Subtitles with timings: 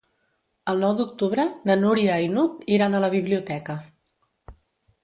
[0.71, 3.79] El nou d'octubre na Núria i n'Hug iran a la biblioteca.